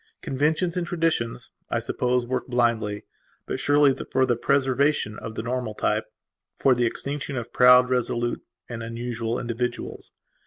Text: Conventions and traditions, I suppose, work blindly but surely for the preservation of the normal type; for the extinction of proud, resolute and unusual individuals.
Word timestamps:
Conventions 0.23 0.75
and 0.75 0.87
traditions, 0.87 1.51
I 1.69 1.77
suppose, 1.77 2.25
work 2.25 2.47
blindly 2.47 3.05
but 3.45 3.59
surely 3.59 3.93
for 4.09 4.25
the 4.25 4.35
preservation 4.35 5.19
of 5.19 5.35
the 5.35 5.43
normal 5.43 5.75
type; 5.75 6.05
for 6.57 6.73
the 6.73 6.87
extinction 6.87 7.37
of 7.37 7.53
proud, 7.53 7.87
resolute 7.87 8.41
and 8.67 8.81
unusual 8.81 9.37
individuals. 9.37 10.11